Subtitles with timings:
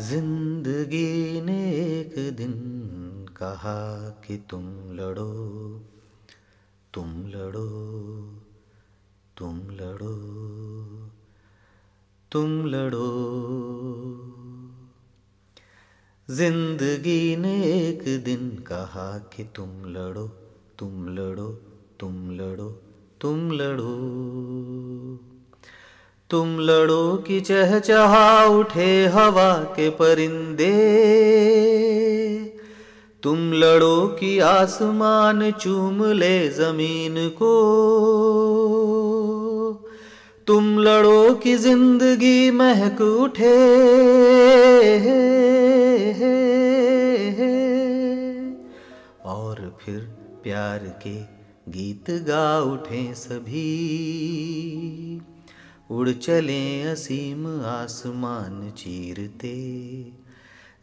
[0.00, 2.52] ज़िंदगी ने एक दिन
[3.36, 5.26] कहा कि तुम लड़ो
[6.94, 7.68] तुम लड़ो
[9.36, 10.14] तुम लड़ो
[12.32, 13.08] तुम लड़ो।
[16.28, 20.26] ज़िंदगी ने एक दिन कहा कि तुम लड़ो
[20.78, 21.48] तुम लड़ो
[22.00, 22.70] तुम लड़ो
[23.20, 23.94] तुम लड़ो।
[26.30, 30.70] तुम लड़ो कि चहचहा उठे हवा के परिंदे।
[33.22, 37.52] तुम लड़ो कि आसमान चूम ले ज़मीन को।
[40.46, 43.54] तुम लड़ो कि ज़िंदगी महक उठे।
[49.24, 49.98] और फिर
[50.44, 51.16] प्यार के
[51.72, 53.70] गीत गा उठे सभी।
[55.90, 59.54] उड़ चले असीम आसमान चीरते।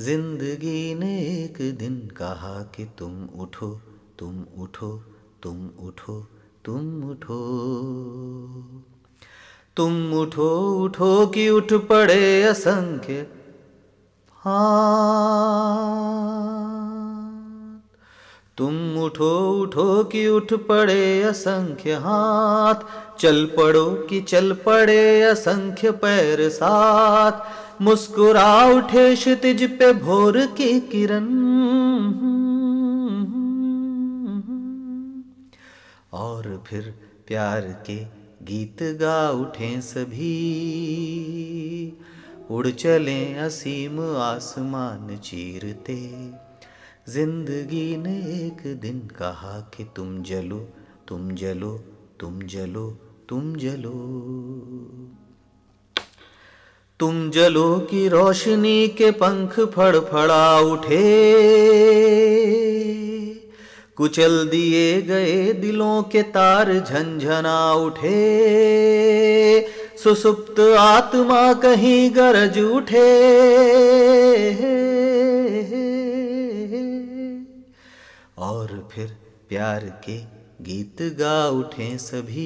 [0.00, 3.80] ज़िंदगी ने एक दिन कहा कि तुम उठो
[4.18, 5.04] तुम उठो
[5.42, 6.26] तुम उठो
[6.64, 7.38] तुम उठो।
[9.76, 13.26] तुम उठो उठो कि उठ पड़े असंख्य।
[14.36, 15.67] हाँ।
[19.08, 22.74] उठो उठो कि उठ पड़े असंख्य हाथ।
[23.18, 27.32] चल पड़ो कि चल पड़े असंख्य पैर साथ।
[27.82, 31.26] मुस्कुरा उठे क्षितिज पे भोर की किरण।
[36.12, 36.94] और फिर
[37.26, 38.04] प्यार के
[38.42, 40.34] गीत गा उठे सभी।
[42.50, 46.30] उड़ चले असीम आसमान चीरते।
[47.08, 50.58] ज़िंदगी ने एक दिन कहा कि तुम जलो
[51.08, 51.80] तुम जलो
[52.20, 53.92] तुम जलो तुम जलो।
[57.00, 61.02] तुम जलो की रोशनी के पंख फड़फड़ा उठे।
[63.96, 68.20] कुचल दिए गए दिलों के तार झंझना उठे।
[70.04, 73.08] सुसुप्त आत्मा कहीं गरज उठे।
[78.38, 79.06] और फिर
[79.48, 80.18] प्यार के
[80.64, 82.44] गीत गा उठे सभी।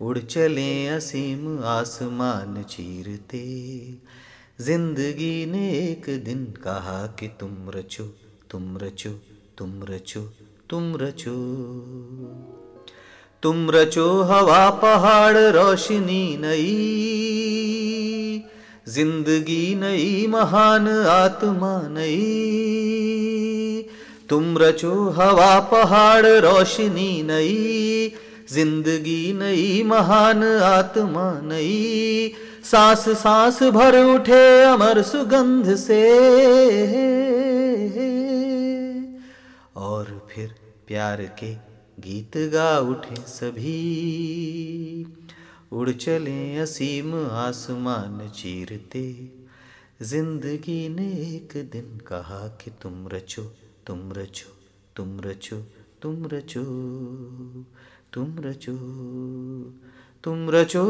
[0.00, 3.42] उड़ चले असीम आसमान चीरते।
[4.60, 8.04] ज़िंदगी ने एक दिन कहा कि तुम रचो
[8.50, 9.10] तुम रचो
[9.58, 10.22] तुम रचो
[10.70, 11.36] तुम रचो।
[13.42, 16.64] तुम रचो हवा, पहाड़, रोशनी नई।
[18.88, 22.18] ज़िंदगी नई, महान आत्मा नई।
[24.30, 28.12] तुम रचो हवा, पहाड़, रोशनी नई।
[28.52, 32.32] ज़िंदगी नई, महान आत्मा नई।
[32.64, 36.08] सांस सांस भर उठे अमर सुगंध से।
[39.76, 40.54] और फिर
[40.88, 41.54] प्यार के
[42.00, 43.78] गीत गा उठे सभी।
[45.72, 49.30] उड़ चले असीम आसमान चीरते।
[50.02, 53.42] ज़िंदगी ने एक दिन कहा कि तुम रचो
[53.86, 54.52] तुम रचो
[54.96, 55.56] तुम रचो
[56.02, 56.62] तुम रचो
[58.12, 58.76] तुम रचो
[60.24, 60.84] तुम रचो।